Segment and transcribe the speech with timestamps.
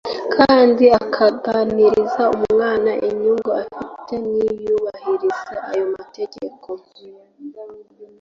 [0.35, 6.69] kandi akaganiriza umwana inyungu afite niyubahiriza ayo mategeko